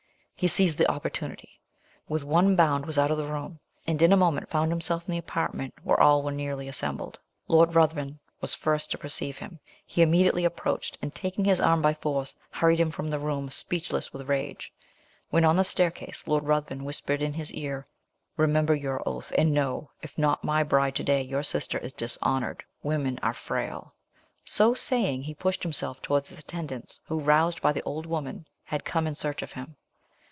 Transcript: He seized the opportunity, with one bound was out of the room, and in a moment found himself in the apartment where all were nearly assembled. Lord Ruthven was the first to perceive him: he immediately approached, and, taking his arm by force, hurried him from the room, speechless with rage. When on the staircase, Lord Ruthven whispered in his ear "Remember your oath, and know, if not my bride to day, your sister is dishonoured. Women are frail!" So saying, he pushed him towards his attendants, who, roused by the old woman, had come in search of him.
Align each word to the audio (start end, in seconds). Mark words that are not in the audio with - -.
He 0.35 0.47
seized 0.47 0.79
the 0.79 0.89
opportunity, 0.89 1.61
with 2.09 2.23
one 2.23 2.55
bound 2.55 2.87
was 2.87 2.97
out 2.97 3.11
of 3.11 3.17
the 3.17 3.27
room, 3.27 3.59
and 3.85 4.01
in 4.01 4.11
a 4.11 4.17
moment 4.17 4.49
found 4.49 4.71
himself 4.71 5.07
in 5.07 5.11
the 5.11 5.19
apartment 5.19 5.75
where 5.83 5.99
all 6.01 6.23
were 6.23 6.31
nearly 6.31 6.67
assembled. 6.67 7.19
Lord 7.47 7.75
Ruthven 7.75 8.19
was 8.39 8.51
the 8.53 8.57
first 8.57 8.89
to 8.89 8.97
perceive 8.97 9.37
him: 9.37 9.59
he 9.85 10.01
immediately 10.01 10.43
approached, 10.43 10.97
and, 10.99 11.13
taking 11.13 11.45
his 11.45 11.61
arm 11.61 11.79
by 11.79 11.93
force, 11.93 12.33
hurried 12.49 12.79
him 12.79 12.89
from 12.89 13.11
the 13.11 13.19
room, 13.19 13.51
speechless 13.51 14.11
with 14.11 14.27
rage. 14.27 14.73
When 15.29 15.45
on 15.45 15.57
the 15.57 15.63
staircase, 15.63 16.25
Lord 16.25 16.45
Ruthven 16.45 16.85
whispered 16.85 17.21
in 17.21 17.33
his 17.33 17.53
ear 17.53 17.85
"Remember 18.35 18.73
your 18.73 19.03
oath, 19.07 19.31
and 19.37 19.53
know, 19.53 19.91
if 20.01 20.17
not 20.17 20.43
my 20.43 20.63
bride 20.63 20.95
to 20.95 21.03
day, 21.03 21.21
your 21.21 21.43
sister 21.43 21.77
is 21.77 21.93
dishonoured. 21.93 22.63
Women 22.81 23.19
are 23.21 23.35
frail!" 23.35 23.93
So 24.43 24.73
saying, 24.73 25.21
he 25.21 25.35
pushed 25.35 25.63
him 25.63 25.71
towards 25.71 26.29
his 26.29 26.39
attendants, 26.39 26.99
who, 27.05 27.19
roused 27.19 27.61
by 27.61 27.71
the 27.71 27.83
old 27.83 28.07
woman, 28.07 28.47
had 28.63 28.83
come 28.83 29.05
in 29.05 29.13
search 29.13 29.43
of 29.43 29.51
him. 29.51 29.75